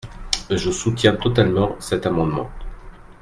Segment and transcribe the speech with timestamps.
[0.49, 2.49] Je soutiens totalement cet amendement.